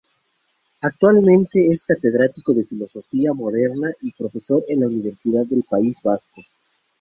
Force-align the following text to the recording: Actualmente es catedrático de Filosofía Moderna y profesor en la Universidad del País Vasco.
Actualmente 0.81 1.71
es 1.71 1.83
catedrático 1.83 2.55
de 2.55 2.65
Filosofía 2.65 3.33
Moderna 3.33 3.93
y 4.01 4.11
profesor 4.13 4.63
en 4.67 4.79
la 4.79 4.87
Universidad 4.87 5.45
del 5.45 5.61
País 5.61 6.01
Vasco. 6.03 6.41